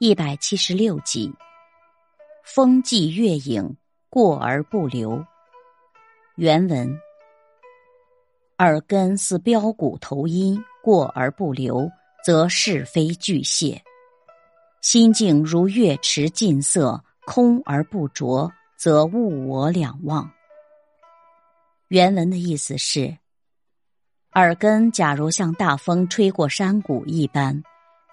[0.00, 1.32] 一百七十六集，
[2.44, 3.76] 风霁月影，
[4.10, 5.24] 过而不留。
[6.34, 6.98] 原文：
[8.58, 11.88] 耳根似标鼓头音，过而不留，
[12.24, 13.80] 则是非俱泄；
[14.82, 20.28] 心境如月池近色，空而不着，则物我两忘。
[21.86, 23.16] 原文的意思是：
[24.32, 27.62] 耳根假如像大风吹过山谷一般。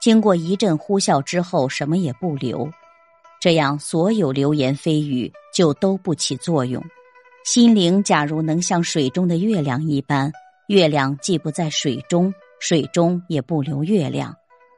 [0.01, 2.67] 经过一阵呼啸之后，什么也不留，
[3.39, 6.83] 这样所有流言蜚语就都不起作用。
[7.45, 10.31] 心灵假如能像水中的月亮一般，
[10.67, 14.35] 月亮既不在水中，水中也不留月亮，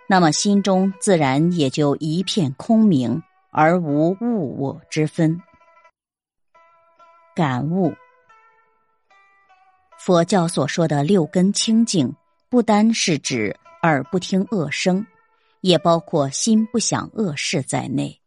[0.10, 5.42] 那么心中自然也就一片空明，而无物我之分。
[7.34, 7.94] 感悟：
[9.98, 12.14] 佛教所说的六根清净，
[12.50, 15.06] 不单是指耳不听恶声。
[15.64, 18.20] 也包括心不想恶事在内，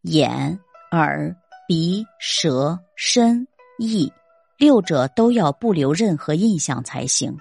[0.00, 0.58] 眼、
[0.90, 1.36] 耳、
[1.68, 3.46] 鼻、舌、身、
[3.78, 4.12] 意
[4.58, 7.38] 六者都要不留任何印象才行。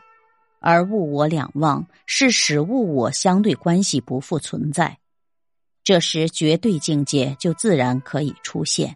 [0.59, 4.99] 而物我两忘是使物我相对关系不复存在，
[5.83, 8.95] 这时绝对境界就自然可以出现。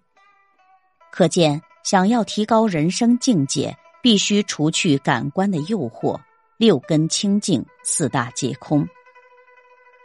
[1.12, 6.22] 可见，想要提高人生境界，必须除去感官的诱惑，
[6.58, 8.88] 六根清净，四大皆空。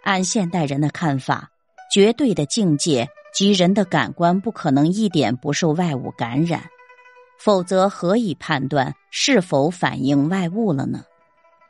[0.02, 1.50] 按现代人的看法，
[1.92, 6.62] 绝对的境界及人的感官不可能一点不受外物感染，
[7.38, 11.04] 否则何以判断是否反映外物了呢？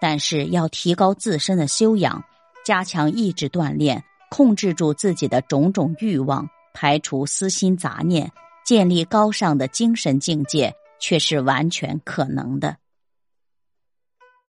[0.00, 2.24] 但是要提高自身的修养，
[2.64, 8.30] 加强意志锻炼，控制住自己的种种欲望，排除私心杂念，
[8.64, 12.76] 建立高尚的精神境界，却是完全可能的。